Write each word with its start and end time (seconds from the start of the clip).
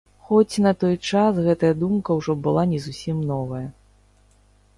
Хоць 0.27 0.61
на 0.65 0.71
той 0.83 0.95
час 1.09 1.33
гэтая 1.47 1.71
думка 1.81 2.17
ўжо 2.21 2.33
была 2.49 2.63
не 2.73 2.79
зусім 2.87 3.17
новая. 3.35 3.65